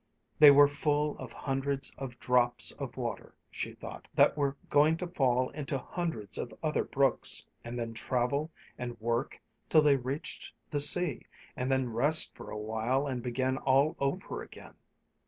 [0.39, 5.05] They were full of hundreds of drops of water, she thought, that were going to
[5.07, 10.79] fall into hundreds of other brooks, and then travel and work till they reached the
[10.79, 14.73] sea, and then rest for a while and begin all over again.